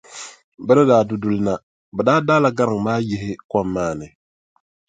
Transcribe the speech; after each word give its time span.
Bɛ 0.65 0.71
ni 0.75 0.83
daa 0.89 1.03
du 1.09 1.15
duli 1.21 1.39
na, 1.47 1.53
bɛ 1.95 2.01
daa 2.07 2.21
daala 2.27 2.49
ŋariŋ 2.55 2.79
maa 2.85 2.99
yihi 3.07 3.31
kom 3.49 3.67
maa 3.75 3.93
ni. 3.99 4.07